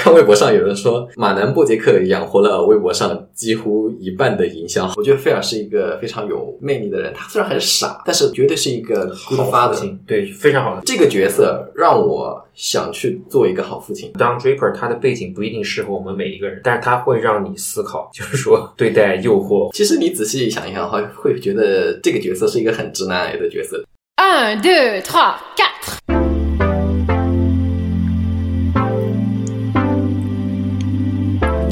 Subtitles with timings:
[0.00, 4.90] 看微博上有人说，马南波杰克养活了微博上几乎一半的营销。
[4.96, 9.74] 我觉得菲尔是一个非常有魅力的人，他虽然很傻，但是绝对是一个好父。
[9.74, 10.80] 亲，对，非常好的。
[10.86, 14.10] 这个角色让我想去做一个好父亲。
[14.18, 19.70] 当 Draper 他的背景不一定适合我们每一个人，但是他会让你思考，就是说对待诱惑。
[19.74, 23.84] 其实你仔细想一想的话，会觉得这个角色是一个很直男癌的角色。
[24.16, 26.19] Un, deux, trois, quatre.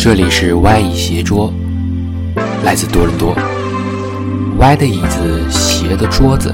[0.09, 1.53] 这里是歪椅斜桌，
[2.65, 3.37] 来自多伦多。
[4.57, 6.51] 歪的椅子，斜的桌子，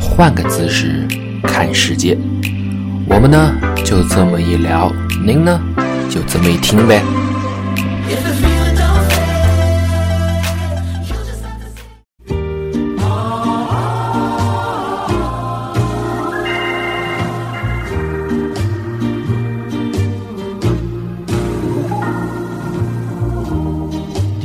[0.00, 1.06] 换个姿势
[1.44, 2.18] 看世界。
[3.06, 3.54] 我们呢
[3.84, 4.92] 就这么一聊，
[5.24, 5.60] 您呢
[6.10, 7.00] 就这么一听呗。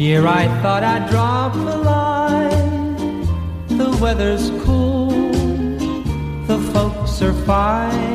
[0.08, 2.96] Dear, I thought I'd drop a line.
[3.68, 5.10] The weather's cool,
[6.48, 8.07] the folks are fine.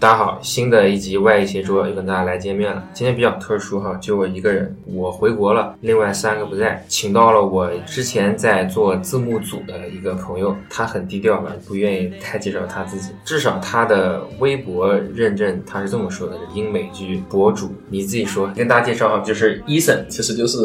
[0.00, 2.88] 大家好，新的一集外一斜桌又跟大家来见面了。
[2.94, 17.70] 今天比较特殊哈，就我一个人，我回国了，另外三个不在，请到了我之前在做字幕组的一个朋友，他很低调了，不愿意太介绍他自己，至少他的微博认证他是这么说的：英美剧博主。
[17.90, 20.06] 你自己说，跟大家介绍哈，就是 Eason。
[20.08, 20.58] 其实就是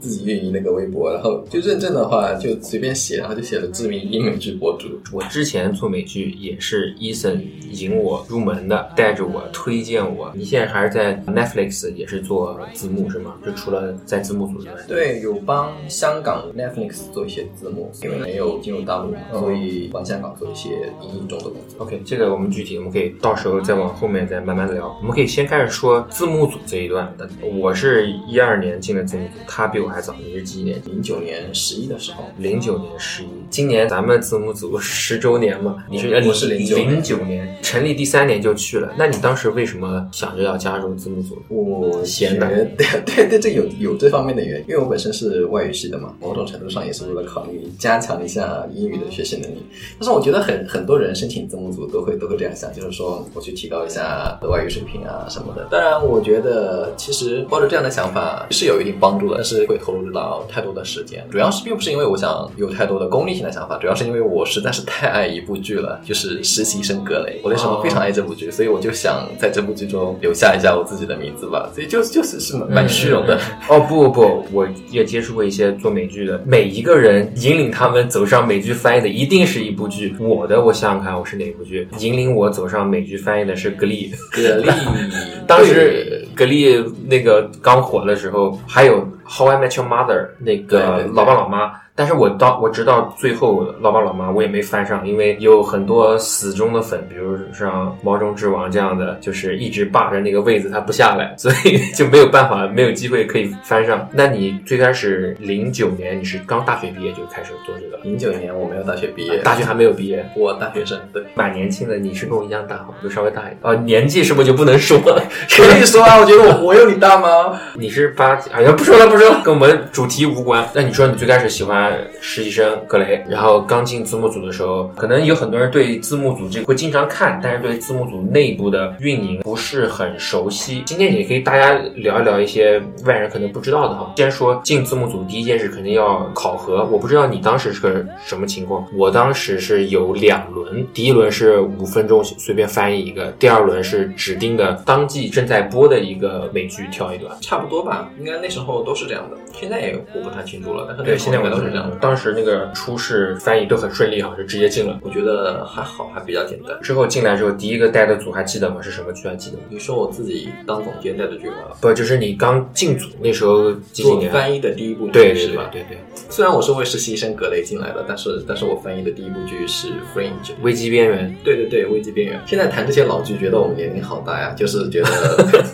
[0.00, 5.00] 自己运营那个微博，然后就认证的话就随便写，然后就写了知名英美剧博主。
[5.12, 10.30] 我之前做美剧也是 Eason 引我入门的，带着我推荐我。
[10.34, 13.34] 你现在还是在 Netflix 也是做字幕是吗？
[13.44, 21.84] 就除了在字幕组之外，对，有帮香港 Netflix 做一些字幕，因为没有进入大陆嘛，所以帮香港做一些英译中的工作。
[21.84, 24.96] OK，这个我们具体我们可以到时候再往后面再慢慢聊。
[25.00, 27.28] 我们可以先开始说字幕组这一段的。
[27.42, 30.14] 我是一二年进的字幕组，他比我还早。
[30.24, 30.76] 你是几年？
[30.86, 33.28] 零九年十一的时候，零九年十一。
[33.48, 35.84] 今年咱们字幕组十周年嘛？
[35.88, 38.92] 你是我是零九年零九年成立第三年就去了。
[38.98, 41.42] 那你当时为什么想着要加入字幕组？
[41.48, 42.46] 我闲的
[42.76, 49.64] 对对对，这有有这方面的原因，因为我本身是外语系的嘛，某种程度上也是为了考虑加强一下英语的学习能力。
[49.98, 55.66] 但是我觉得很很多人申请字幕组都会都会这样想，就是说我去提高一下外语水平啊什么的。
[55.70, 61.24] 当然，我觉得其实抱着这样的想法是有一定帮助的，但是会投入到太多的时间。
[61.30, 67.38] 主要是并不是因为我想有太多的功利性的想法，主要是因为我实在是太爱一部剧了，就是《实习生格雷》。
[67.42, 71.68] 我那时候非常爱这部剧，所以我就想在这部剧中留下一下我自己的名字吧。
[71.74, 73.40] 所以就就是是蛮蛮虚荣的。
[73.68, 80.14] 哦不不不，我也接触过一些做美剧的，每一个人引领他们走上美剧翻译的一定是一部剧。
[80.20, 81.88] 我的，我想想看，我是哪部剧？
[81.98, 84.12] 引领我走上美剧翻译的是《格力》。
[84.36, 84.70] 格力
[85.46, 91.72] 当时格力那个刚火的时候，还有《How I Met Your Mother》那个老爸老妈。
[91.98, 104.06] 但是我到我直到最后《老爸老妈》我也没翻上，因为有很多死忠的粉，比如像毛中之王这样的，就是一直霸着那个位子他不下来，所以就没有办法，没有机会可以翻上。
[104.12, 111.96] 那你最开始零九年你是刚大学毕业就开始做这个，零九年我没有大学毕业，大学还没有毕业，我大学生，对，蛮年轻的。
[111.96, 113.56] 你是跟我一样大，就稍微大一点。
[113.62, 115.24] 哦，年纪是不是就不能说了？
[115.48, 117.58] 可以说啊，我觉得我我有你大吗？
[117.72, 118.50] 你是八几？
[118.50, 120.68] 哎呀，不说了，不 跟我们主题无关。
[120.74, 130.82] 那你说你最开始喜欢实习生格雷，然后刚进字幕组的时候，可能有很多人对字幕组这会经常看，但是对字幕组内部的运营不是很熟悉。
[130.86, 134.12] 今天也可以大家聊一聊一些外人可能不知道的哈。
[134.16, 138.84] 先说进字幕组第一件事肯定要考核，我不知道你当时是个什么情况。
[138.96, 147.34] 我当时是有两轮，第一轮是五分钟随便翻译一个，第二轮是指定的当季正在播的一个美剧挑一段。
[147.40, 149.36] 差不多吧，应该那时候都是这样的。
[149.58, 151.96] 现在也我不太清楚了，但是对，现在我都是这样的。
[151.96, 154.98] 当时那个初试翻译都很顺利哈，就直接进了。
[155.02, 156.76] 我觉得还好，还比较简单。
[156.82, 158.82] 之后进来之后，第一个带的组还记得吗？
[158.82, 159.26] 是什么剧？
[159.26, 159.62] 还记得吗？
[159.70, 161.54] 你说我自己当总监带的剧吗？
[161.80, 164.30] 不，就是你刚进组那时候几几做年？
[164.30, 165.70] 翻译的第一部剧对对对是吧？
[165.72, 165.98] 对对，
[166.28, 170.28] 虽然我是为实习生格雷进来的，但是但是我翻译的第一部剧是《Fringe》。
[170.62, 171.34] 危机边缘。
[171.42, 172.38] 对对对，危机边缘。
[172.46, 175.08] 现在谈这些老剧，觉得我们年龄好大呀，就是觉得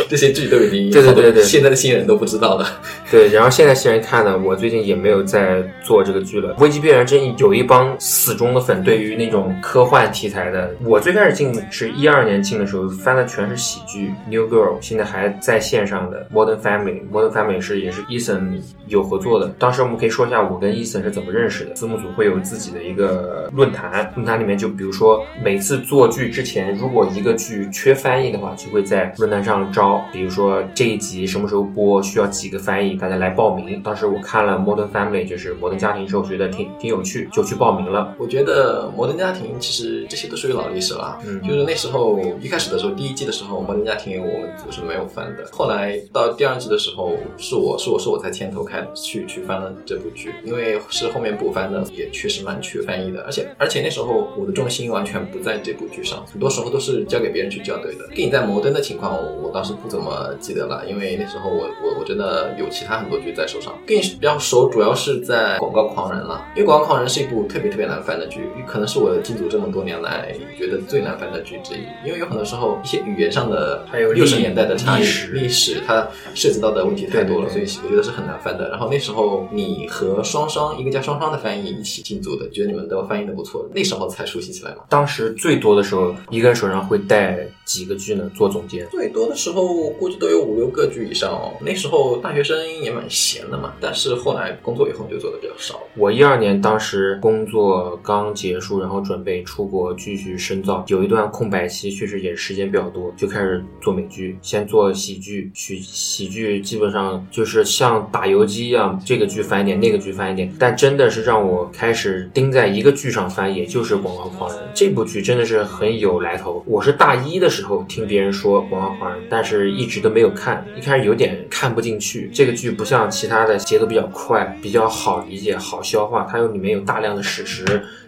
[0.08, 2.66] 这些剧都已经对对对对现在的新人都不知道了。
[3.10, 6.54] 对，然后现在新人看呢，我最近也没有在做这个剧了。
[6.58, 19.48] 危机边缘真有一帮死忠的粉，对于那种科幻题材的，我最开始进是一二年进的时候翻的全是喜剧，New Girl，现在还在线上的 Modern Family，Modern Family 是也是 Ethan 有合作的。
[19.58, 21.74] 当时我们可以说一下我跟 Ethan 是怎么认识的。
[21.74, 33.82] 字幕组会有自己的一个论坛，论坛里面就比如说每次做剧之前，如果一个剧缺翻译的话，就会在论坛上招，比如说这一集什么时候播，需要几个翻译，大家来报名。
[33.82, 38.14] 当时我看了 Modern Family，就是摩登家庭之后，觉得挺挺有趣，就去报名了。
[38.18, 58.08] 我觉得《摩登家庭》其实这些都属于老历史了，嗯就是那时候一开始的时候，第一季的时候，《摩登家庭》我们组是没有翻的，后来到第二季的时候，是我是我是我才牵头开去去翻了这部剧，因为是后面补翻的，也确实蛮缺翻译的，而且而且那时候我的重心完全不在这部剧上，很多时候都是交给别人去校对的。
[58.14, 78.68] 电影在摩登的情况，我我倒是不怎么记得了，因为那时候我我我真的有其他很多剧在手上，跟你比较熟，主要是在《广告狂人》了，因为《广告狂人》是一部特别特别难翻的剧，可能是我进组这么多年来觉得最难翻的剧之一，因为有很多时候一些语言上的还有历六十年代的差异历史历史它涉及到的问题太多了，所以我觉得是很难翻的。
[78.70, 84.84] 然后那时候你和双双一个叫双双的翻译一起进组的，觉得你们都翻译的不错，那时候才熟悉起来嘛。
[84.88, 88.30] 当时最多的时候，一个人手上会带几个剧呢？
[88.34, 88.86] 做总监。
[88.90, 91.52] 最多的时候估计都有五六个剧以上哦。
[91.60, 95.80] 那时候大学生也蛮闲的嘛，但是后来工作以后就做的比较少。
[95.96, 116.64] 我一二年当时工作刚结束，然后准备出国继续深造，有一段空白期，确实也时间比较多，就开始做美剧，先做喜剧，喜喜剧基本上就是像打游击一样，这个剧翻一点，那个剧翻一点，但真的是让我开始盯在一个剧上翻，也就是《广告狂人》这部剧真的是很有来头。
[116.66, 122.30] 我是大一的时候听别人说《广告狂人》，但是一直都没有看，一开始有点看不进去。
[122.32, 127.64] 这个剧不像其他的节奏比较快，比较好理解、好消化，它又里面有大量的史实。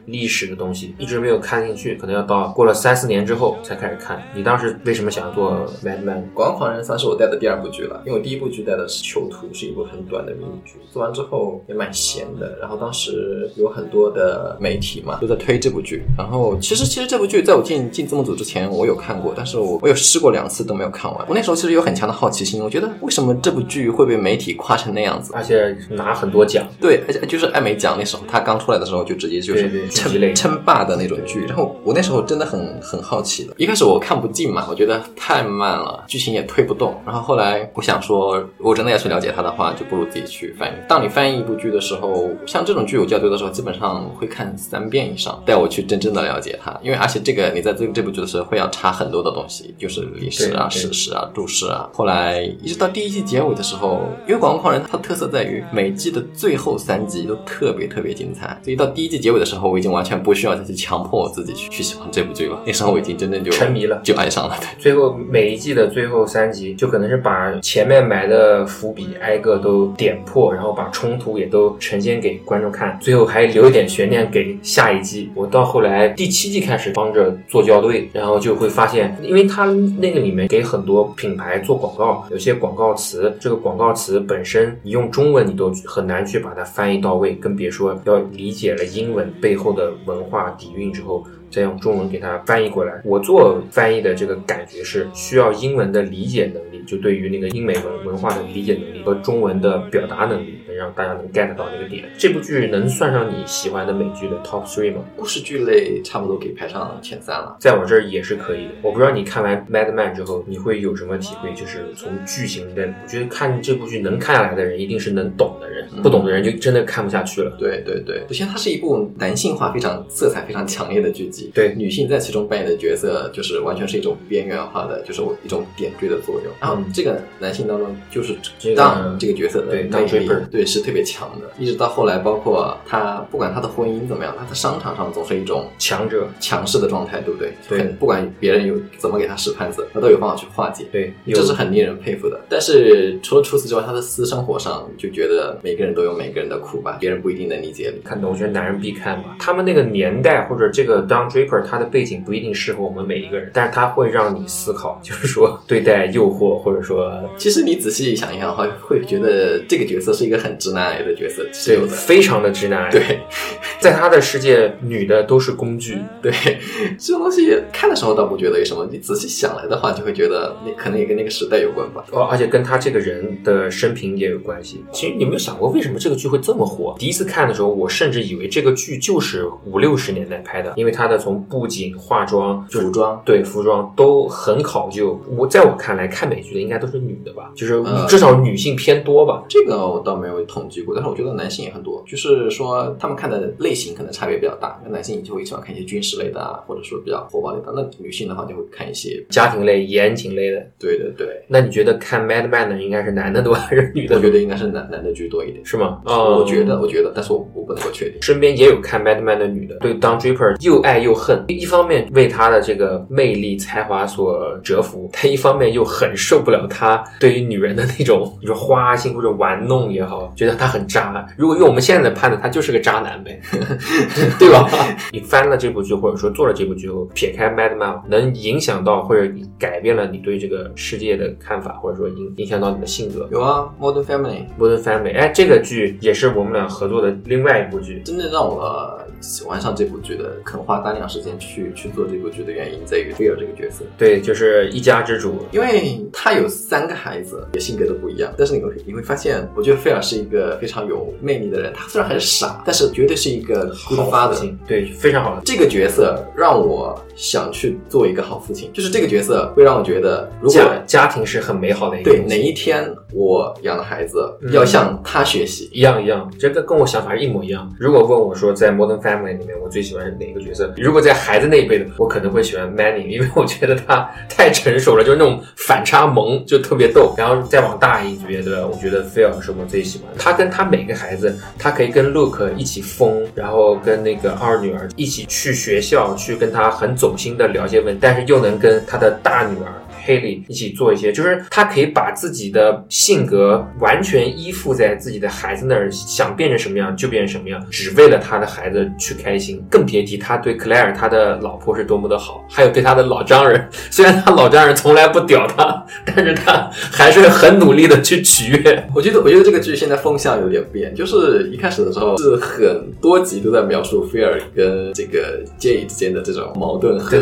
[0.07, 4.23] 历史的东西一直没有看进去，可能要到过了三四年之后才开始看。
[4.35, 6.17] 你当时为什么想要做 Madman？
[6.35, 10.79] 《广告狂人》算是我带的第二部剧了，因为我第一部剧带的是《囚徒》，是一部很短的迷你剧。
[10.91, 16.03] 做完之后也蛮闲的，然后当时有很多的媒体嘛都在推这部剧。
[16.17, 21.27] 然后其实其实这部剧在我进进字幕组之前我有看过，但是我我有试过两次都没有看完。
[21.29, 25.33] 我那时候其实有很强的好奇心，我觉得为什么这部剧会被媒体夸成那样子？
[25.35, 31.45] 而且拿很多奖，对，而且就是艾美奖那时候，他刚出来的时候就直接就是称称霸的那种剧。
[31.47, 36.95] 然后我那时候真的很很好奇的，一开始我看不进嘛，我觉得太慢了，剧情也推不动。
[37.05, 40.75] 然后后来我想说，我真的要去了解它的话，就不如自己去翻译。
[40.89, 46.79] 当你翻译一部剧的时候，像这种剧我校对的时候，基本上会看三遍以上，带我去真正的了解它。
[46.83, 51.89] 因为而且这个你在这这部剧的时候会要查很多的东西，就是历史啊、史实啊、注释啊。
[51.93, 62.63] 后来一直到第一季结尾的时候，因为《广告狂人》它的特色在于每季的最后三集都特别特别精彩，所以到第一季结尾的时候，我已经完全不需要再去强迫我自己去去喜欢这部剧了。
[62.65, 64.57] 那时候我已经真正就沉迷了就爱上了。
[64.61, 64.69] 对。
[64.81, 75.33] 最后每一季的最后三集，就可能是把前面埋的伏笔挨个都点破，然后把冲突也都呈现给观众看，最后还留一点悬念给下一季。
[75.35, 79.65] 我到后来第七季开始帮着做校对，然后就会发现，因为它
[79.99, 91.25] 那个里面给很多品牌做广告，有些广告词，这个广告词本身你用中文你都很难去把它翻译到位，更别说要理解了英文背后的文化底蕴之后。
[91.53, 92.99] 再用中文给它翻译过来。
[93.05, 102.05] 我做翻译的这个感觉是需要英文的理解能力，就对于那个英美文文化的理解能力和中文的表达能力，让大家能 get 到那个点。
[102.19, 105.01] 这部剧能算上你喜欢的美剧的 top three 吗？
[105.17, 107.57] 故事剧类差不多可以排上前三了。
[107.61, 108.73] 在我这儿也是可以的。
[108.83, 111.53] 我不知道你看完《Mad Men》之后，你会有什么体会？
[111.55, 117.55] 就是从剧情的，我觉得看这部剧能看下来的人，一定是能懂的人，不懂的人就真的看不下去了。
[117.59, 126.53] 对对对，首先它是一部男性化非常色彩非常强烈的剧集，对女性在其中扮演的角色就是完全是一种边缘化的，就是一种点缀的作用。
[126.59, 137.53] 然后这个男性当中就是这个当这个角色的对魅 Don 力对是特别强的，一直到后来，包括他不管他的婚姻怎么样，他在商场上总是一种强者，强势的状态，对不对？
[137.69, 140.87] 对很不管别人有怎么给他使绊子，他都有办法去化解。
[140.91, 142.41] 对，这是很令人佩服的。
[142.49, 148.01] 但是除了除此之外，他的私生活上就觉得每个人都有每个人的苦吧，别人不一定能理解你。
[148.03, 149.37] 看懂，我觉得男人必看吧。
[149.39, 161.93] 他们那个年代或者这个 Don Draper，他的背景不一定适合我们每一个人，但是他会让你思考，就是说对待诱惑，或者说其实你仔细想一想的话，会觉得这个角色是一个很直男癌的角色是对有，的。
[161.93, 162.91] 非常的直男癌。
[162.91, 163.21] 对
[163.81, 165.99] 在他的世界，女的都是工具。
[166.23, 166.33] 对，
[166.99, 172.05] 这东西看的时候倒不觉得有什么，你仔细想来的话，就会觉得那可能也跟那个时代有关吧。
[172.13, 174.85] 哦，而且跟他这个人的生平也有关系。
[174.93, 176.95] 其实你有没有想过，为什么这个剧会这么火？
[176.99, 185.21] 第一次看的时候，我甚至以为这个剧就是五六十年代拍的，因为它的从布景、化妆、就是服装对服装都很考究。
[185.37, 189.43] 我在我看来，看美剧的应该都是女的吧，就是呃至少女性偏多吧。
[189.49, 194.81] 这个我倒没有统计过，但是我觉得男性也很多，就是说他们看的类型可能差别比较大。
[194.85, 197.73] 那男性就会喜欢看一些军事类的啊，或者说比较火爆类的。
[197.75, 204.17] 那女性的话就会看一些，家庭类、言情类的，对对对，那你觉得看 Mad Men 的应该是男的多还是女的？
[204.17, 205.65] 我觉得应该是男男的居多一点。
[205.65, 206.01] 是吗？
[206.05, 208.21] 哦我觉得，我觉得，但是我我不能够确定。
[208.23, 211.45] 身边也有看 Mad Men 的女的，对 Don Draper 又爱又恨。
[211.49, 221.27] 一方面为他的这个魅力才华所折服，但一方面又很受不了他对于女人的那种，你 说花心或者玩弄也好，觉得他很渣。
[221.37, 223.41] 如果用我们现在的判断，他就是个渣男呗，
[224.39, 224.69] 对吧？
[225.13, 233.29] 你翻了这部剧，或者说做了这部剧后，撇开 Madman，能影响到或者改变了你对这个世界的看法，或者说影影响到你的性格。
[233.31, 238.01] 有啊，《Modern Family》Modern Family，哎，这个剧也是我们俩合作的另外一部剧。
[238.05, 245.47] 真的让我喜欢上这部剧的，肯花大量时间去去做这部剧的原因在于菲尔这个角色，对，就是一家之主。
[245.53, 251.73] 因为他有三个孩子，也性格都不一样，但是你会你会发现，我觉得菲尔是一个非常有魅力的人。
[251.75, 254.33] 他虽然很傻，但是绝对是一个好父。
[254.35, 255.43] 亲，对，非常好的。
[255.45, 267.71] 这个角色让我想去做一个好父亲，就是这个角色会让我觉得，如果家家庭是很美好的一个对哪一天我养的孩子嗯要向他学习，一样一样，这个跟我想法是一模一样。
[267.79, 277.15] 如果问我说在 Modern Family 里面我最喜欢哪个角色，如果在孩子那一辈的，我可能会喜欢 Manny，因为我觉得他太成熟了，就是那种反差萌就特别逗。
[277.17, 278.67] 然后再往大一级对吧？
[278.67, 280.19] 我觉得 Phil 是我最喜欢的。
[280.19, 289.82] 他跟他每个孩子，他可以跟 Luke 一起疯，然后跟那个二女儿一起去学校，去跟他很走心的聊些问题，但是又能跟他的大女儿。
[290.05, 299.63] 黑莉一起做一些，就是他可以把自己的性格完全依附在自己的孩子那儿，想变成什么样就变成什么样，只为了他的孩子去开心。
[299.71, 308.89] 更别提他对克莱尔他的老婆是多么的好，还有对他的老丈人， 虽然他老丈人从来不屌他，但是他还是很努力的去取悦。
[308.95, 317.19] 我觉得，我觉得这个剧现在风向有点变，就是一开始的时候是很多集都在描述菲尔跟这个杰伊之间的这种矛盾和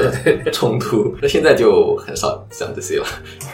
[0.52, 3.06] 冲突，那现在就很少讲这些了。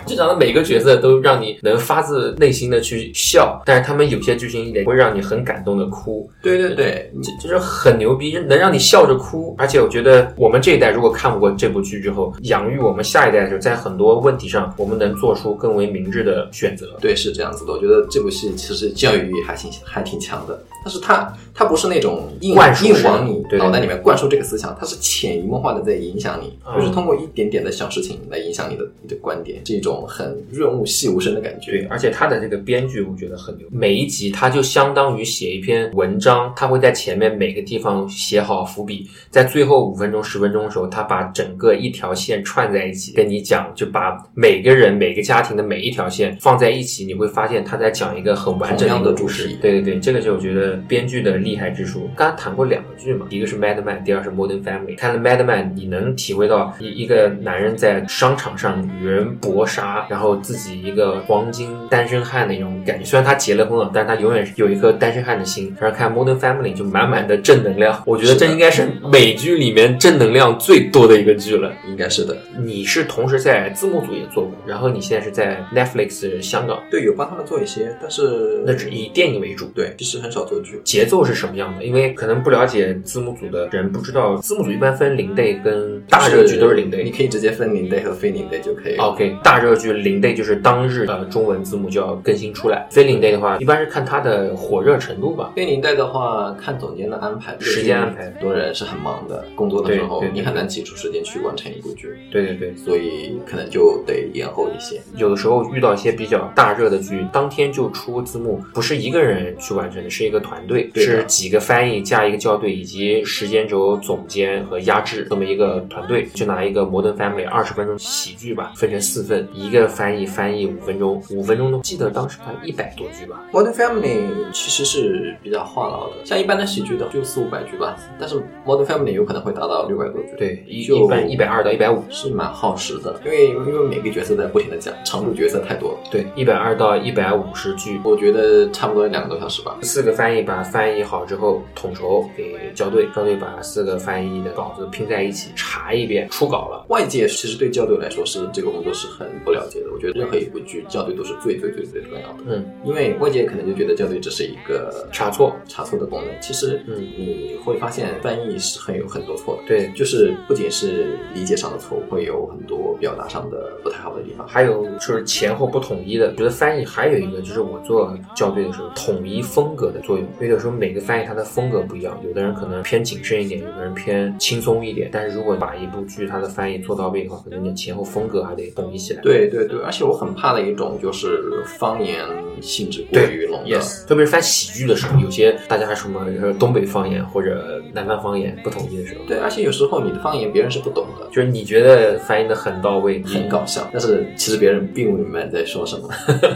[0.07, 6.31] 剧场的每个角色都让你能发自内心的去笑，但是他们有些剧情也会让你很感动的哭。
[6.43, 9.55] 对对对，就就是很牛逼，能让你笑着哭。
[9.59, 16.97] 而且我觉得我们这一代如果看过这部剧之后，养育我们下一代的时候，在很多问题上，我们能做出更为明智的选择。
[17.01, 17.73] 对，是这样子的。
[17.73, 26.77] 我觉得这部戏其实教育意义还挺还挺强的，但是它它不是那种硬灌输式硬往你对对脑袋里面灌输这个思想，它是潜移默化的在影响你，嗯。
[26.79, 31.89] 就是通过一点点的小事情来影响你的你的观点，是一种很润物细无声的感对，觉。
[31.91, 49.49] 而且他的这个编剧我觉得很牛，每一集他就相当于写一篇文章，他会在前面每个地方写好伏笔，在最后五分钟、十分钟的时候，他把整个一条线串在一起，跟你讲，就把每个人、每个家庭的每一条线放在一起，你会发现他在讲一个很完整的一个故事。
[49.61, 52.11] 对对对，这个就我觉得编剧的厉害之处。
[52.17, 54.97] 刚刚谈过两个剧嘛，一个是 Mad Men，第二是 Modern Family。
[54.97, 63.05] 看了 Mad Men，你能体会到一一个男人在商场上与人搏杀，然后自己一个黄金单身汉的那种感觉。
[63.05, 65.75] 虽然他结了婚了，但是他永远有一颗单身汉的心。
[65.81, 71.73] 然后看 Modern Family 就满满的正能量，我觉得这应该是美剧里面正能量最多的一个剧了。
[71.89, 79.67] 应该是的，你是同时在字幕组也做过，然后你现在是在 Netflix 香港，对，有帮他们做一些，但是那只以电影为主。
[79.75, 80.81] 对，其实很少做剧。
[80.85, 81.85] 节奏是什么样的？
[81.85, 87.03] 因为可能不了解字幕组的人不知道，字幕组一般分零 day 跟大热剧都是零 day。
[87.03, 88.97] 你可以直接分零 day 和非零 day 就可以。
[88.97, 95.53] OK，大热剧零 day 就是当日呃中文字幕就要更新出来，非零 day 的话，一般是看它的火热程度吧。
[95.55, 105.01] 非零 day 的话，看总监的安排，时间安排很多人是很忙的，工作的时候你很难挤出时间去完成一部剧，对对对，所以可能就得延后一些。
[105.17, 116.27] 有的时候遇到一些比较大热的剧，当天就出字幕，不是一个人去完成的，是一个团队，对是几个翻译加一个校对以及时间轴总监和压制这么一个团队。
[116.35, 123.43] 就拿一个《Modern Family》二十分钟喜剧吧，分成四份，一个翻译翻译五分钟，五分钟都记得当时翻一百多句吧。
[123.53, 130.29] Modern Family 其实是比较话痨的，像一般的喜剧的就四五百句吧，但是 Modern Family 有可能会达到六百多句。
[130.39, 131.97] 对，一般一百二到一百五。
[132.09, 138.01] 是蛮耗时的，因为因为每个角色在不停的讲，长度角色太多了，对，一百二到一百五十句。
[138.05, 139.77] 我觉得差不多两个多小时吧。
[139.83, 146.85] 四个翻译把翻译好之后统筹给校对，校对把四个翻译的稿子拼在一起查一遍，初稿了。
[146.89, 152.45] 外界其实对校对来说是这个工作是很不了解的，我觉得任何一部剧校对都是最最最最重要的。
[152.47, 159.63] 嗯，因为外界可能就觉得校对只是一个查错查错的功能，其实嗯你会发现翻译是很有很多错的。
[159.67, 164.47] 对，就是不仅是理解上的错误，会有很多表达上的不太好的地方。
[164.47, 170.26] 还有就是前后不统一的，我觉得翻译还有一个就是我做校对的时候，统一风格的作用。
[170.41, 175.09] 有时候每个翻译它的风格不一样，有的人可能偏谨慎一点，有的人偏轻松一点。
[175.13, 179.23] 但是如果把一部剧它的翻译做到位的话，可能你前后风格还得统一起来。
[179.23, 181.43] 对对对，而且我很怕的一种就是
[181.79, 182.19] 方言
[182.61, 183.79] 性质过于浓的。
[183.79, 196.09] ，yes，特别是翻喜剧的时候，有些大家什么呃东北方言或者南方方言不统一的时候，对，而且有时候你的方言别人是不懂的，就是你觉得翻译的很到位，很搞笑，但是其实别人并不明白你在说什么。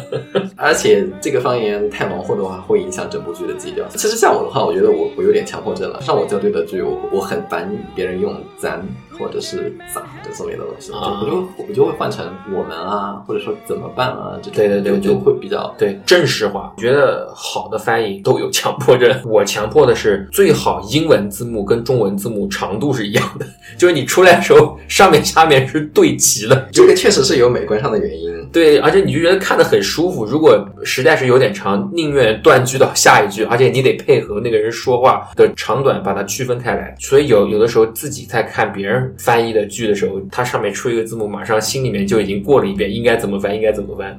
[0.56, 3.86] 而且这个方言太浓厚的话，会影响整部剧的基调。
[3.90, 6.00] 其实像我的话，我觉得我我有点强迫症了。
[6.00, 8.82] 像我校对的剧，我我很烦别人用咱
[9.20, 16.72] 或者是咋的这类的东西，就啊我就我就会换成我们啊，或者说怎么办啊，这种对对对就会比较对正式化。
[16.76, 23.46] 我觉得好的翻译都有强迫症，我强迫的是最好英文字幕跟中文字幕长度是一样的，
[23.76, 26.68] 就是你出来的时候上面下面是对齐的。
[26.72, 28.30] 这个确实是有美观上的原因。
[28.52, 30.24] 对，而且你就觉得看的很舒服。
[30.24, 36.96] 如果实在是有点长，宁愿断句到下一句，而且你得配合那个人说话的长短，把它区分开来。
[36.98, 44.18] 所以有有的时候自己在看别人翻译的剧的时候，它上面出一个字幕，马上心里面就已经过了一遍，应该怎么翻，应该怎么翻，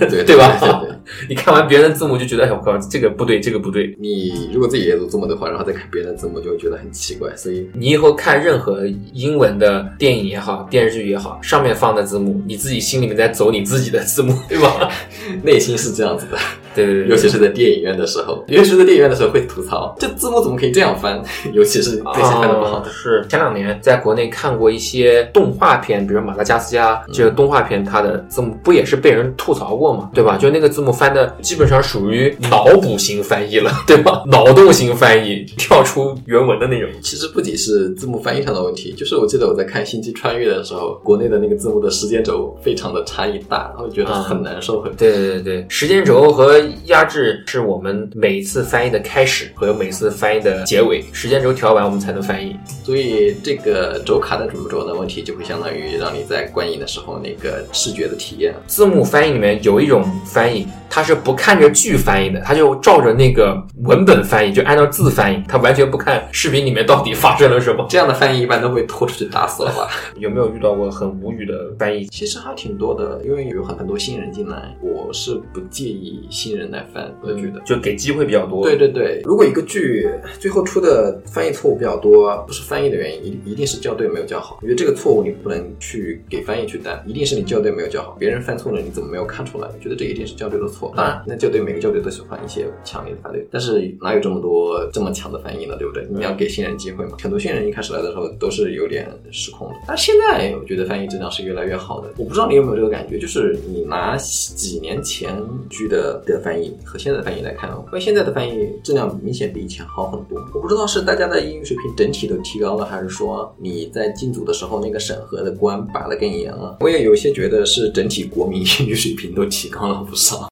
[0.00, 0.96] 对 对吧对对对
[1.28, 3.96] 你看完别人的字幕就觉得，哎我靠，这个不对，这个不对。
[3.98, 7.34] 你如果自己也读字幕的话，然后再看别人的字幕，就会觉得很奇怪。
[7.36, 14.90] 所以你以后看任何英文的电影也好，电视剧也好，上面放的字幕，你自己心里面在走你自己的字幕，对吧？
[15.42, 16.38] 内心是这样子的。
[16.84, 21.20] 对对对，尤其是在电影院的时候，尤其是在电影院的时候会吐槽，这字幕怎么可以这样翻？
[21.52, 22.86] 尤其是那些翻的不好的。
[22.88, 30.10] 啊是前两年在国内看过一些动画片，比如《马达加斯加》这个动画片，它的字幕不也是被人吐槽过吗？
[30.14, 30.36] 对吧？
[30.36, 34.22] 就那个字幕翻的基本上属于脑补型翻译了， 对吧？
[34.26, 36.88] 脑洞型翻译，跳出原文的那种。
[37.02, 44.80] 其实不仅是字幕翻译上的问题，就是我记得我在看《星际穿越》的时候，国内的那个字幕的时间轴非常的差异大，然后觉得很难受。
[44.80, 52.56] 很对对对对，时间轴和压制是我们每次翻译的开始和每次翻译的结尾，时间轴调完我们才能翻译。
[52.84, 58.54] 所以这个轴卡的准不准的问题，就会相当于让你在观影的时候那个视觉的体验。
[58.66, 67.86] 字幕翻译里面有一种翻译，它是不看着剧翻译的，它就照着那个文本翻译，就按照字翻译，它完全不看视频里面到底发生了什么。
[67.88, 69.88] 这样的翻译一般都会拖出去打死了吧？
[70.18, 72.06] 有没有遇到过很无语的翻译？
[72.06, 77.60] 其实还挺多的，因为有很很多新人进来，我是不介意新人来翻我的剧的。
[77.64, 78.62] 就给机会比较多。
[78.64, 84.58] 对对对，如果一个剧最后出的翻译错误比较多，不是翻译的原因，一一定是校对没有校好。
[84.62, 88.16] 我觉得这个错误你不能去给翻译去担，一定是你校对没有校好。
[88.18, 89.68] 别人犯错了，你怎么没有看出来？
[89.68, 90.92] 我觉得这一定是校对的错。
[90.96, 95.76] 当然，那校对每个校对都喜欢一些强烈的翻译，但是哪有这么多这么强的翻译呢？
[95.78, 96.06] 对不对？
[96.10, 97.16] 你要给新人机会嘛。
[97.20, 102.08] 很多新人一开始来的时候都是有点失控的，但现在我觉得翻译质量是越来越好的。
[102.16, 105.36] 我不知道你有没有这个感觉，就是你拿几年前
[105.68, 110.38] 剧的的翻译和现在的翻译来看，我发现现在的翻译质量明显比以前好很多。
[110.54, 116.76] 我不知道是大家的英语水平整体都提高了，还是说你在进组的时候那个审核的关把得更严了。
[116.78, 120.48] 我也有些觉得是整体国民英语水平都提高了不少。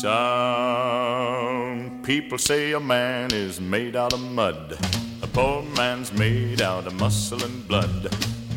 [0.00, 4.76] Some people say a man is made out of mud.
[5.22, 8.08] A poor man's made out of muscle and blood.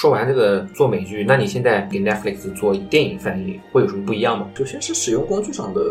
[0.00, 4.48] 说完这个做美剧，那你现在给 Netflix 做电影翻译会有什么不一样吗？
[4.54, 5.82] 首先是使用工具上的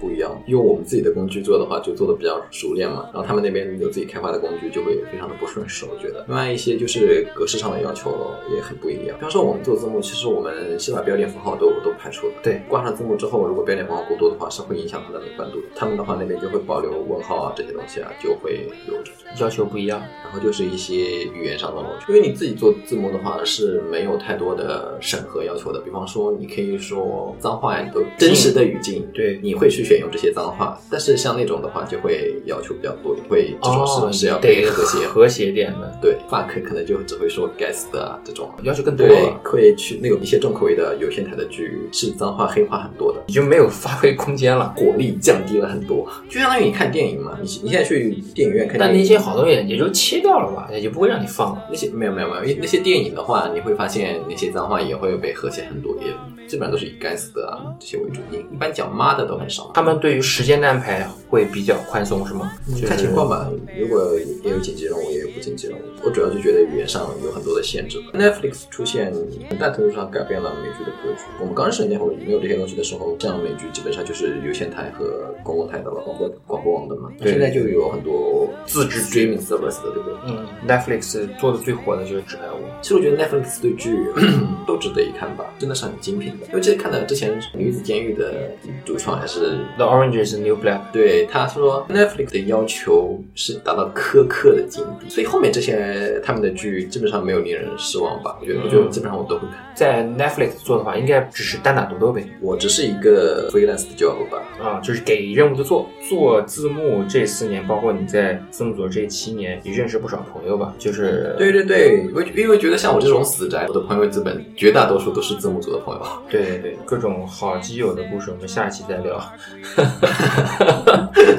[0.00, 3.08] 不一样，用我们自己的工具做的话，就做的比较熟练嘛。
[3.12, 6.24] 然后他们那边有自己开发的工具，就会非常的不顺手，我觉得。
[6.28, 8.10] 另外一些就是格式上的要求
[8.54, 9.16] 也很不一样。
[9.18, 12.34] 比方说我们做字幕，其实我们先把标点符号都都排除了。
[12.42, 15.66] 对挂上字幕之后，如果标点符号过多的话，是会影响它的美观度的。
[15.74, 18.94] 他们的话那边就会保留问号啊这些东西啊，就会有
[19.40, 20.00] 要求不一样。
[20.24, 25.80] 然后就是一些语言上的东西，因为你自己做字幕的话是没有太多的审核要求的。
[25.80, 30.78] 比方说，你可以说脏话，你都真实的语境，对你会去选用这些脏话。
[30.90, 35.06] 但是像那种的话，就会要求比较多，会这种是、哦是要得和谐。
[35.06, 38.50] 和谐点的，对，fuck 可能就只会说 guess 的啊这种。
[38.62, 43.22] 要求更多对了，，会去那有一些重口味的有线台的剧是脏话黑话很多的。
[43.26, 44.74] 已经没有发挥空间了。
[44.76, 51.62] 火力降低了很多，就相当于你看电影嘛，你你现在去电影院看电影，但那些好东西也就切掉了吧，也就不会让你放了。
[51.70, 56.12] 那些没有没有没有，因为那些电影的话，你会发现那些脏话也会被和谐很多，也
[56.48, 59.70] 基本上都是以该死的啊这些为主，你一般讲妈的都很少。
[59.74, 62.52] 他们对于时间的安排会比较宽松，是吗？
[62.70, 65.80] 就是看情况吧，如果也有紧急任务，也有不紧急任务。
[66.02, 67.98] 我主要就觉得语言上有很多的限制。
[68.12, 69.12] Netflix 出现
[69.48, 71.24] 很大程度上改变了美剧的格局。
[71.40, 77.10] 我们刚认识那会儿没有这些东西的时候，像美剧基本上就是有线台和公共台的了，广播广播网的嘛。
[77.22, 80.14] 现在就有很多自制 streaming service 的，对不对？
[80.26, 82.56] 嗯，Netflix 做的最火的就是《纸牌屋》。
[82.82, 83.96] 其实我觉得 Netflix 对剧
[84.66, 86.46] 都值得一看吧，真的是很精品的。
[86.52, 88.50] 尤其是看到之前女子监狱的
[88.84, 90.80] 主创还是 The Orange is New Black。
[90.92, 98.36] 对他说 Netflix 的要求是达到苛刻的境地，所以后面这些他们的剧基本上没有令人失望吧？
[98.40, 99.58] 我觉得，我觉得基本上我都会看。
[99.74, 102.26] 在 Netflix 做的话，应该只是单打独斗呗。
[102.40, 105.88] 我只是一个 freelance 的 job 吧，啊，就是给任务就做。
[106.08, 110.74] 做字幕这四年，包括你在字幕组这七年，你认识不少朋友吧？
[110.78, 116.02] 就是对对对，我因为觉得像我这种死宅，我的朋友基本绝大多数都是字幕组的朋友。
[116.30, 119.20] 对对对，各种好基友的故事，我们下期再聊。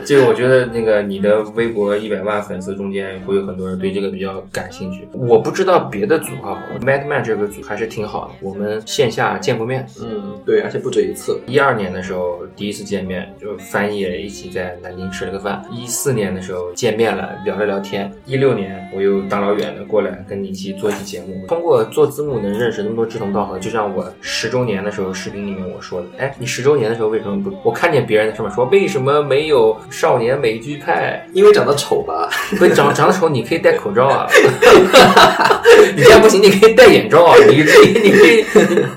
[0.06, 5.08] 这个我觉得那个你的微博一百万粉丝中间会有很多人对这个比较感兴趣。
[5.14, 9.86] 我不知道别的组哈，Madman 这个组还是挺好的，我们线下见过面。
[10.02, 11.40] 嗯，对，而且不止一次。
[11.48, 15.64] 一二年的时候第一次见面，就翻译一起在南京吃了个饭。
[15.72, 18.12] 一四年的时候见面了，聊了聊天。
[18.26, 21.46] 一六年我又大老远的过来跟你一起做一期节目。
[21.48, 27.52] 通过做字幕能认识那么多志同道合，就像我十周年的时候视频里面我说的，哎，你十周年的时候为什么不？
[27.64, 31.26] 我看见别人在上面说为什么没有少年美剧派？
[31.34, 32.30] 因为长得丑吧？
[32.52, 34.28] 不是长长得丑，你可以戴口罩啊。
[35.96, 37.36] 你这样不行，你可以戴眼罩啊。
[37.48, 38.44] 你可以你可以，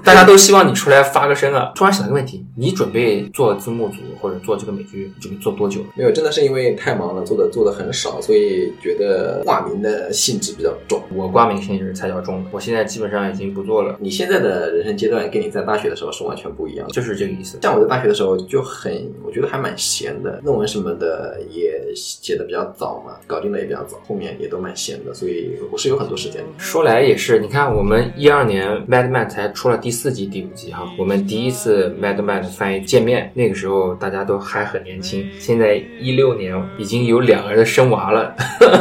[0.02, 1.70] 大家都希望你出来发个声啊。
[1.74, 5.80] 突然想到个问题，你准备做字幕组或者做这个美剧，准备做多久？
[5.94, 11.02] 没有，真的是因为太忙了，做的做的很少，所以觉得挂名的性质比较重。
[11.14, 16.92] 我挂名性质才叫重，我现在基本上已经不做了，你现在的人生阶段跟你在大学的时候是完全不一样的。
[16.92, 17.58] 就是这个意思。
[17.62, 18.92] 像我在大学的时候就很，
[19.24, 26.48] 我觉得还蛮闲的，论文什么的也写的比较早嘛，搞定的也比较早，后面也都蛮闲的，所以我是有很多时间的。
[26.56, 38.34] 说来也是，你看我们一二年 Madman 才出了第四季、第五季哈，我们第一次 Madman 翻译见面，那个时候大家都还很年轻，现在一六年已经有两个人生娃了，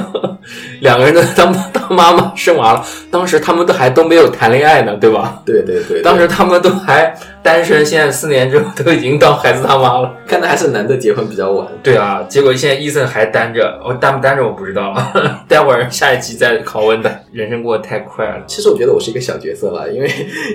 [0.82, 5.42] 两个人都当当妈妈生娃了，当时他们都还都没有谈恋爱呢，对吧？
[5.46, 10.14] 对对对，当时他们都还单身，现在四年之后都已经当孩子他妈了。
[10.28, 11.68] 看来还是男的结婚比较晚。
[11.84, 14.96] 对啊，结果现在伊森还单着，我、单不单着我不知道，
[15.48, 17.10] 待会儿下一期再拷问他。
[17.32, 20.10] 人生过得太快了，其实我觉得我是一个小角色了，因为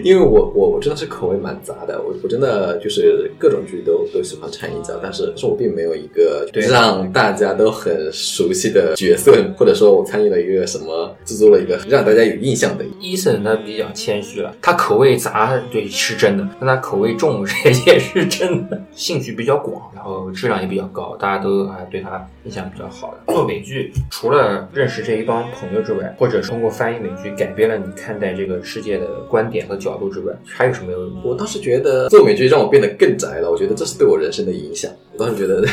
[0.04, 12.84] 因为我我我真的是口味蛮杂的，我我真的就是各种剧都都喜欢掺一脚，但是是我并没有一个对让大家都很熟悉的角色，或者说我参与了一个什么制作了一个让大家有印象的。
[13.00, 23.32] 伊森他比较谦虚了，他口味杂对是真的，但他口味重 这也是真的，兴趣比较广，然后质量也比较高，大家都啊对他印象比较好的。
[23.32, 31.10] 做美剧除了认识这一帮朋友之外，或者通过翻译美剧改变了你看待这个世界的观点和角度之外，还有什么有？
[31.24, 34.90] 我当时觉得做美剧让我变得更宅了，我觉得这是对我人生的影响。
[35.12, 35.64] 我当时觉得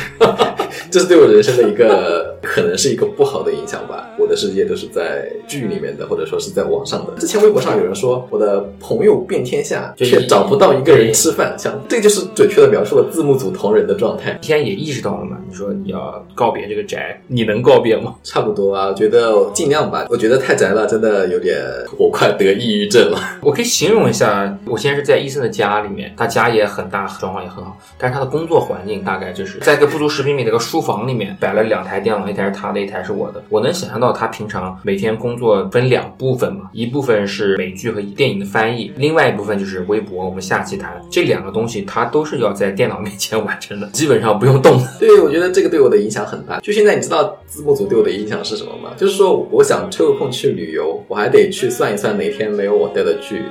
[0.94, 4.08] 这是对我人生的一个可能是一个不好的影响吧。
[4.20, 7.14] 我的世界都是在剧里面的，或者说是在网上的。
[7.20, 14.38] 之前微博上有人说我的朋友遍天下，却找不到一个人吃饭，像这就是准确的描述了字幕组同人的状态。
[14.44, 15.40] 现在也意识到了嘛？
[15.50, 18.14] 你说你要告别这个宅，你能告别吗？
[18.24, 20.06] 差不多啊，我觉得尽量吧。
[20.12, 21.60] 我觉得太宅了，真的有点，
[21.98, 23.20] 我快得抑郁症了。
[23.42, 33.43] 我可以形容一下，我现在是在伊森的家里面，他家也很大，状况也很好，但是他的工作环境大概就是在一个不足十平米的一个书房里面摆了两台电脑，一台是他的，一台是我的。
[33.50, 40.26] 我能想象到他平常每天工作分两部分嘛，一部分是美剧和电影的翻译，另外一部分就是微博。
[40.26, 44.80] 我们下期谈这两个东西，他都是要在电脑面前完成的， 基本上不用动。
[45.00, 46.60] 对，我觉得这个对我的影响很大。
[46.60, 48.91] 就现在，你知道字幕组对我的影响是什么吗？
[48.98, 53.41] 就是说，我想抽个空去旅游，我还得去算一算哪天没有我带的剧。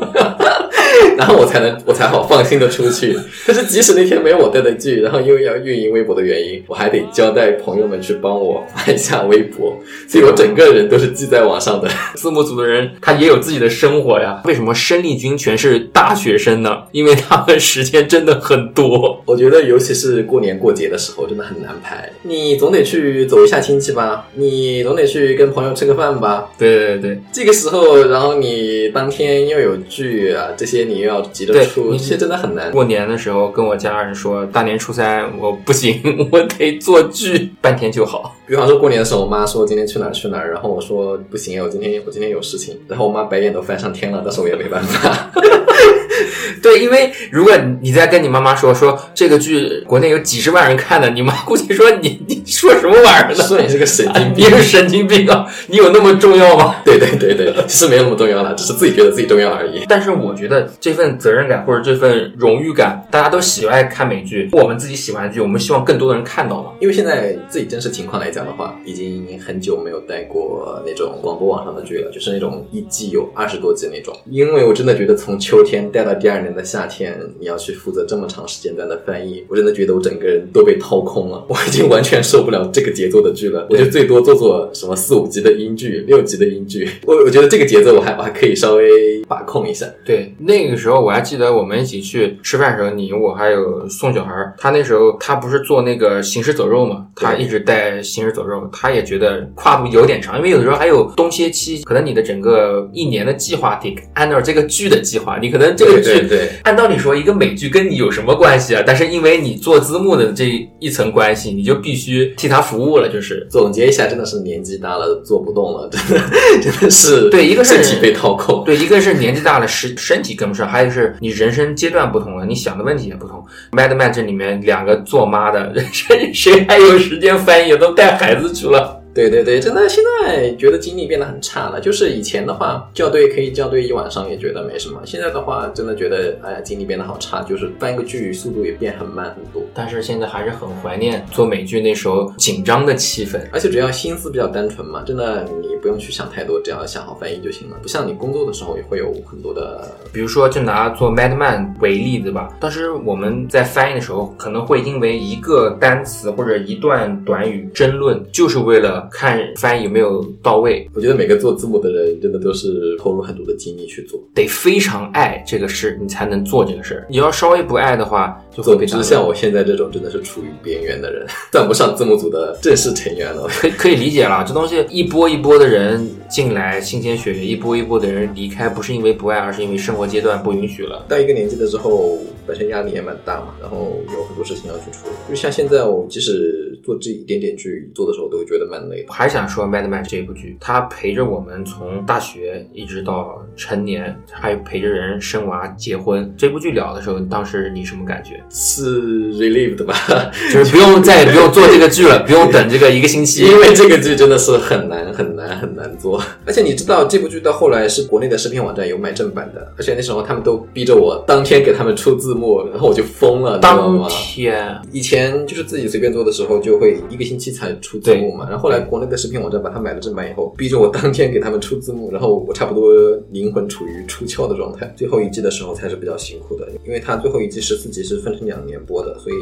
[1.16, 3.16] 然后我才能我才好放心的出去。
[3.46, 9.76] 但是即使那天没有我带的剧，然后因为要运营微博的原因，我还得交代朋友们去帮我发一下微博，
[10.08, 11.88] 所以我整个人都是记在网上的。
[12.16, 14.42] 字幕组的人他也有自己的生活呀。
[14.44, 16.84] 为什么生力军全是大学生呢？
[16.92, 19.22] 因为他们时间真的很多。
[19.26, 22.10] 我觉得尤其是过年过节的时候，真的很难排。
[22.22, 26.48] 你总得去走一下亲戚吧，你总得去跟朋友吃个饭吧。
[26.58, 32.70] 对对对，这个时候，然后你当天又有剧啊，这些你又要急着出，你这些真的很难。
[32.70, 38.36] 过年的时候跟我家人说，大年初三我不行， 我得做剧，半天就好。
[38.46, 45.30] 比方说过年的时候，我妈说今天去哪儿去哪儿，然后我说不行，我今天我今天有事情，然后我妈白眼都翻上天了，但是我也没办法。
[46.62, 53.44] 对，因为如果你在跟你妈妈说说这个剧国内有几十万人看的，你妈估计说你你说什么玩意儿呢？
[53.44, 54.58] 说你是个神经病你病。
[54.58, 55.46] 是神经病啊！
[55.68, 56.76] 你有那么重要吗？
[56.84, 59.75] 对对对对，其实没有那么重要了，只是自己觉得自己重要而已。
[59.88, 66.72] 但是我觉得这份责任感或者这份荣誉感，大家都喜爱看美剧，我们自己喜欢的剧，我们希望更多的人看到嘛。
[66.80, 74.14] 因为现在自己真实情况来讲的话，已经很久没有带过那种广播网上的剧了，就是那种一季有二十多集那种。
[74.30, 83.66] 因为我真的觉得从秋天带到第二年的夏天，你要去负责这么长时间段的翻译，我真的觉得我整个人都被掏空了， 我已经完全受不了这个节奏的剧了。
[83.70, 89.86] 我就最多做做什么四五集的英剧、六集的英剧，我我觉得这个节奏我还我还可以稍微把控一下。
[90.04, 108.82] 对，那个时候我还记得我们一起去吃饭的时候，你我还有宋小孩，他那时候他不是做那个行尸走肉嘛，他一直带行尸走肉，他也觉得跨度有点长，因为有的时候还有冬歇期，可能你的整个一年的计划得按照这个剧的计划，你可能这个对剧对对按道理说一个美剧跟你有什么关系啊？
[108.84, 113.46] 但是因为你做字幕的这一层关系，你就必须替他服务了，就是。
[113.48, 116.24] 总结一下，真的是年纪大了做不动了，真的
[116.60, 118.64] 真的是对一个是身体被掏空。
[118.64, 123.46] 对，一个是年纪大了，身身体跟不上，还有是你人生阶段不同了，你想的问题也不同。
[123.70, 127.76] Mad Man 这里面两个做妈的， 谁谁还有时间翻译？
[127.76, 128.95] 都带孩子去了。
[129.16, 131.80] 对对对，真的现在觉得精力变得很差了。
[131.80, 135.00] 就是以前的话，校对可以校对一晚上，也觉得没什么。
[135.06, 139.62] 现在的话，真的觉得哎呀，精力变得好差，就是翻一个剧速度也变很慢很多。
[139.72, 143.40] 但是现在还是很怀念做美剧那时候紧张的气氛。
[143.50, 147.78] 而且只要心思比较单纯嘛，真的你不用去想太多，只要想好翻译就行了。
[147.80, 152.54] 不像你工作的时候也会有很多的比如说，就拿做 Mad Man 为例子吧。
[152.60, 164.20] 当时我们在翻译的时候，可能会因为一个单词或者一段短语争论，就是为了看翻译有没有到位，我觉得每个做字幕的人真的都是投入很多的精力去做。
[164.34, 167.06] 得非常爱这个事，你才能做这个事儿。
[167.08, 173.46] 你要稍微不爱的话，就会总之，像我现在这种真的是处于边缘的人， 算不上字幕组的正式成员了。
[173.60, 181.04] 可以可以理解了，这东西一波一波的人进来，新鲜血液；一波一波的人离开，不是因为不爱，而是因为生活阶段不允许了。
[181.08, 185.14] 到一个年纪的时候，本身压力也蛮大嘛，然后有很多事情要去处理。
[185.28, 189.12] 就像现在，我即使做这一点点剧做的时候，都会觉得蛮累的我。
[189.12, 196.32] 还想说《Mad Men》这部剧，它陪着我们从大学一直到成年，还陪着人生娃、结婚。
[196.36, 198.42] 这部剧聊的时候，当时你什么感觉？
[198.50, 199.94] 是 relieved 吧？
[200.52, 203.44] 就是不用 再也不用做这个剧了，不用等这个一个星期。
[203.46, 214.08] 因为这个剧真的是很难很难很难做，而且你知道这部剧到后来是国内的视频网站有卖正版的，而且那时候他们都逼着我当天给他们出字幕，然后我就疯了，知道当？
[214.08, 218.46] 天，以前就是自己随便做的时候，就会一个星期才出字幕嘛。
[218.48, 222.92] 然后后来国内的视频网站把它买了正版以后，逼着我当天给他们出字幕，然后我差不多
[223.30, 224.92] 灵魂处于出窍的状态。
[224.96, 229.36] 最后一季的时候才是比较辛苦的，因为它最后一季十四集是分成两年播的，所以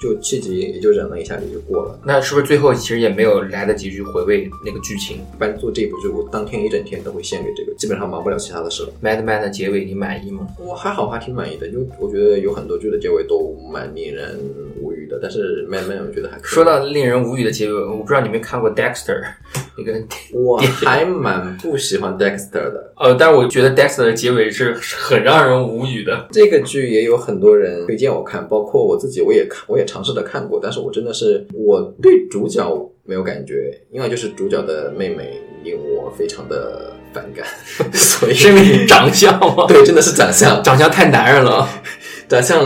[0.00, 1.98] 就七集也就忍了一下也就过了。
[2.04, 8.88] 那是不是最后其实也没有来得及去回味那个剧情一般做这部剧，我当天一整天都会献给这个，基本上忙不了其他的事了。
[9.02, 10.46] ？Mad Men 的结尾你满意吗？
[10.58, 14.38] 我还好，还挺满意的，因为我觉得有很多剧的结尾都蛮令人
[14.80, 16.44] 无语语的，但是 Mad Men 我觉得还可以。
[16.44, 19.22] 说到令人无语的结尾，我不知道你们看过 Dexter
[19.78, 19.92] 那个，
[20.32, 26.26] 我还蛮不喜欢 Dexter 的，呃，但是我觉得 Dexter 的结尾是很让人无语的。
[26.32, 37.46] 这个剧也有很多人推荐我看，包括我自己，我也看，我也尝试的看过，但是我真的是我对主角没有感觉，因为就是主角的妹妹令我非常的反感，
[37.92, 39.66] 所以是因为你长相吗？
[39.68, 41.68] 对，真的是长相，长相太男人了。
[42.28, 42.60] 长相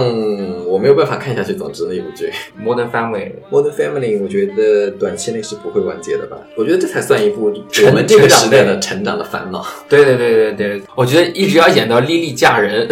[0.66, 1.54] 我没有办法看下去。
[1.54, 6.38] 总之那一部剧 Modern Family，《Modern Family 》，我觉得短期内是不会完结的吧？
[6.56, 7.52] 我觉得这才算一部
[7.86, 9.64] 我们这个时代的成长的烦恼。
[9.88, 12.88] 对对对对对，我觉得一直要演到莉莉嫁人，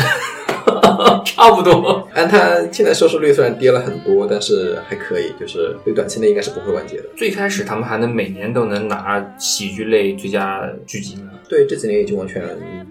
[1.25, 2.07] 差不多。
[2.15, 7.05] 但它现在收视率虽然跌了很多，但是还可以，就是对短期内应该是不会完结的。
[7.17, 11.23] 最开始他们还能每年都能拿喜剧类最佳剧集呢。
[11.49, 12.43] 对，这几年已经完全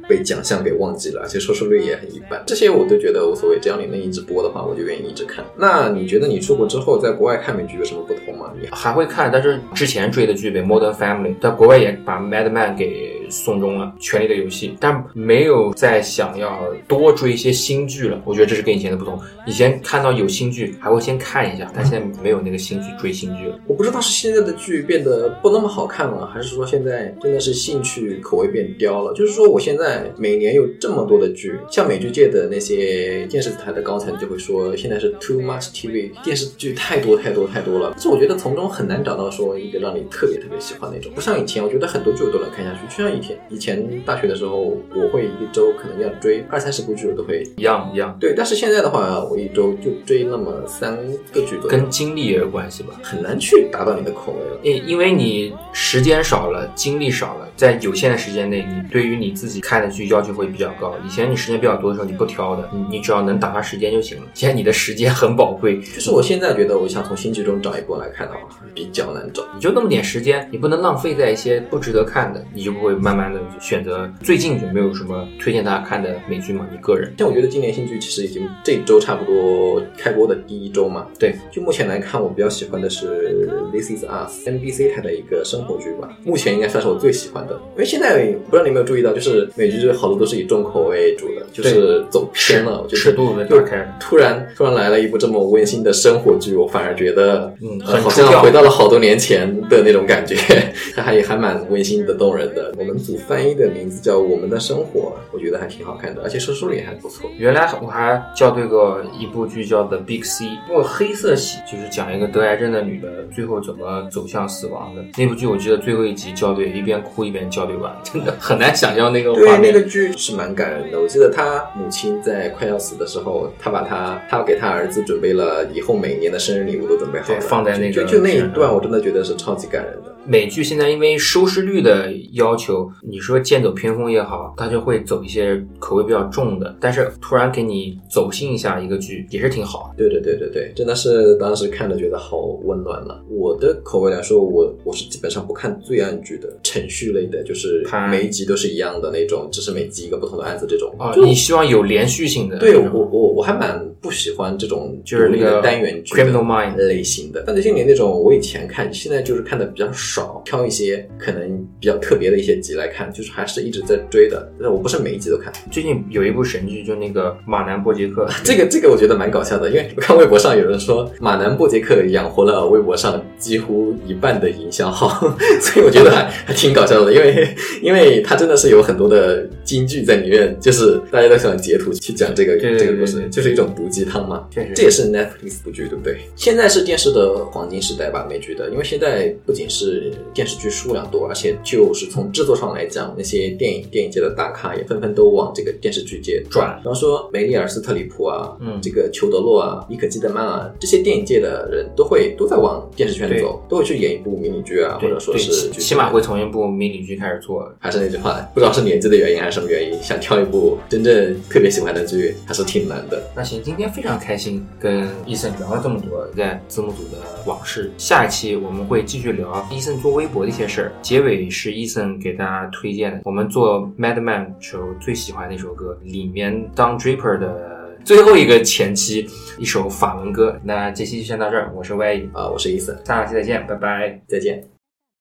[0.10, 2.42] 被奖项给忘记了，而且收视率也很一般。
[2.48, 5.46] 这些我都觉得无所谓，只要你能一直播的话，我就愿意一直看。
[5.56, 8.52] 那你觉得你出国之后在国外看美剧有什么不同吗？
[8.60, 18.22] 你还会看，但是之前追的剧呗，《Modern Family》在国外也把《Mad Men》给送终了，《权力的游戏》，但没有再想要多追一些新剧了。
[18.26, 19.20] 我觉得这是跟以前的不同。
[19.46, 23.60] 以前看到有新剧还会先看一下，但现在没有那个心去追新剧了。
[23.66, 29.14] 我不知道是现在的剧变得不那么好看了，还是说现在真的是兴趣口味变刁了？
[29.14, 37.92] 就是说，我现在每年有这么多的剧，像美剧界的那些电视台的高层就会说，现在是 too much TV，电视剧太多太多太多了。
[37.94, 42.80] 但是我觉得从中很难找到说一个让你特别特别喜欢那种，不像以前，我觉得很多剧我都能看下去。
[42.90, 44.58] 就像以前以前大学的时候，
[44.96, 47.44] 我会一周可能要追二三十部剧，我都会。
[47.58, 50.96] 一样一样，对，但是现在的话，我一周就追那么三
[51.34, 52.94] 个剧左右，跟精力也有关系吧。
[53.02, 54.60] 很难去达到你的口味了。
[54.62, 60.96] 因因为你时间少了，精力少了，在有限的时间内，你对于你自己看的剧要求会比较高。
[61.06, 64.28] 以前你时间比较多的时候，你不挑的，你你只要能打发时间就行了。
[64.34, 68.42] 现在你的时间很宝贵，就是我现在觉得，我想从新剧中找一部来看的话，
[68.74, 69.44] 比较难找。
[69.56, 74.10] 你就那么点时间，你不能浪费在一些不值得看的，你就不会慢慢的选择。
[74.22, 76.68] 最近有没有什么推荐大家看的美剧吗？
[76.70, 77.14] 你个人？
[77.18, 87.54] 像我觉得今年新剧其实已经这周差不多开播的第一周嘛，对，就目前来看，我比较喜欢的是《This Is Us》NBC 台的一个生活剧吧，目前应该算是我最喜欢的。
[87.76, 92.82] 因为现在不知道你有没有注意到，就是美剧好多都是以重口味为主的，就是走偏了。
[92.82, 93.98] 我觉得尺度被就打开。
[94.00, 100.36] 突然突然来了一部这么温馨的生活剧，我反而觉得嗯呃好像回到了好多年前的那种感觉，
[100.96, 102.74] 还还蛮温馨的、动人的。
[102.78, 105.00] 我们组翻译的名字叫《我们的生活》，
[105.32, 107.30] 我觉得还挺好看的，而且收视率还不错。
[107.38, 115.48] 原来我还校对过一部剧叫《The Big C》，不过黑色系就是讲一个得癌症的女的最后怎么走向死亡的那部剧。
[115.48, 119.78] 我记得最后一集校对，一边哭一边校对完，真的很难想象那个画对，那。
[119.78, 121.00] 个剧是蛮感人的。
[121.00, 130.17] 我记得他母亲在快要死的时候，他把他他给他儿子准备了以后每年的生日礼物都准备好了，放在那个就就那一段，我真的觉得是超级感人的。
[130.28, 139.94] 美剧现在因为收视率的要求，你说剑走偏锋也好，它就会走一些口味比较重的，但是突然给你走心一下一个剧也是挺好。
[139.98, 143.24] 对对对对对，真的是当时看着觉得好温暖了。
[143.30, 150.94] 我的口味来说，我我是基本上不看罪案剧的，程序类的，就是看每一集都是一样的那种，只是每集一个不同的案子这种。
[151.00, 157.46] 啊，就你希望有连续性的对我我我还蛮不喜欢这种就是那个单元剧 Criminal Mind 类型的。
[157.46, 164.52] 犯罪心理那种，我以前看，现在就是看的比较少，挑一些可能比较特别的一些集来看，就是还是一直在追的。
[164.62, 165.52] 但我不是每一集都看。
[165.72, 175.10] 最近有一部神剧，就那个马南波杰克， 这个这个我觉得蛮搞笑的，因为我看微博上有人说马南波杰克养活了微博上几乎一半的营销号，
[175.62, 184.48] 所以我觉得还还挺搞笑的，因为 因为他真的是有很多的金句在里面，就是大家都喜欢截图去讲这个对对对这个故事对，对就是一种毒鸡汤嘛。
[184.52, 186.18] 确实这也是 Netflix 部剧，对不对？
[186.36, 207.68] 现在是电视的黄金时代吧，美剧的，因为现在不仅是电视剧数量多，而且就是从制作上来讲，那些电影电影界的大咖也纷纷都往这个电视剧界转比方说梅丽尔·斯特里普啊，嗯这个裘德洛啊，伊可基德曼啊，这些电影界的人都会都在往电视圈走，都会去演一部迷你剧啊，或者说，是起起码会从一部迷你剧开始做。
[207.80, 213.22] 还是那句话，不知道是年纪的原因还是什么原因，想挑一部真正特别喜欢的剧还是挺难的。
[213.36, 217.92] 那行，今天非常开心跟伊森聊了这么多在字幕组的往事。
[217.98, 220.92] 下一期我们会继续聊伊森做微博的一些事儿。
[221.02, 229.26] 结尾是伊森给大家推荐的，我们做 Madman 时候最喜欢的一首歌，里面 Don Draper 的最后一个前期
[229.58, 230.60] 一首法文歌。
[230.62, 234.20] 那这期就先到这儿，我是 Y，啊，我是伊森，下期再见，拜拜。
[234.28, 234.62] 再见。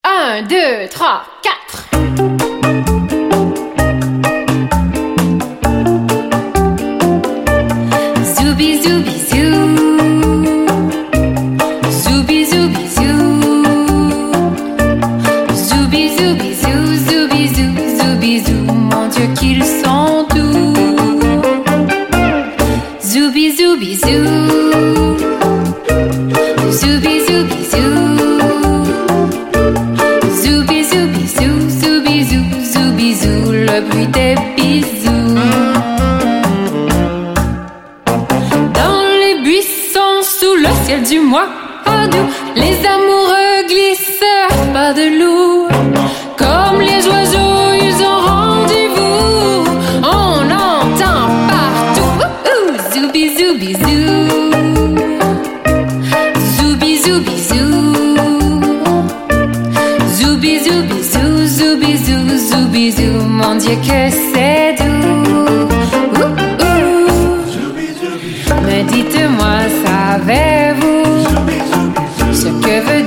[0.02, 1.22] 1, 2, 3,
[2.16, 2.35] 4.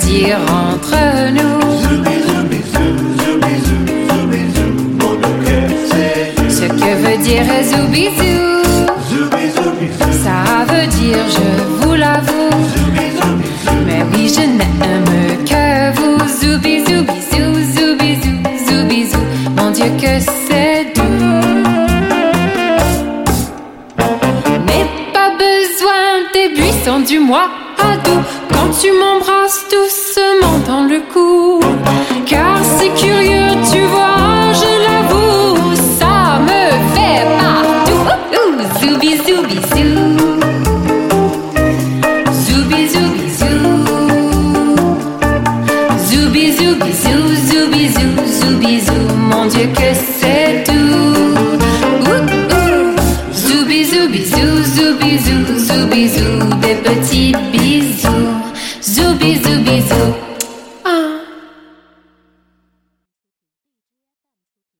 [0.09, 1.59] entre nous.
[6.49, 8.39] Ce que veut dire zoubizou,
[10.23, 12.49] ça veut dire je vous l'avoue.
[13.85, 17.49] Mais oui, je n'aime que vous, zoubi zoubizou,
[18.67, 19.23] zoubizou.
[19.55, 21.01] Mon Dieu, que c'est doux.
[24.65, 26.03] N'est pas besoin
[26.33, 27.49] des buissons du mois